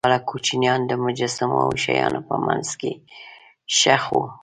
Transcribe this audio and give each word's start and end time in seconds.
دواړه 0.03 0.19
کوچنیان 0.29 0.79
د 0.87 0.91
مجسمو 1.05 1.57
او 1.65 1.71
شیانو 1.83 2.19
په 2.29 2.35
منځ 2.45 2.67
کې 2.79 2.91
ښخ 3.79 4.03
وو. 4.15 4.25